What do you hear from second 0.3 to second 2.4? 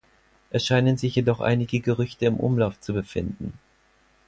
Es scheinen sich jedoch einige Gerüchte im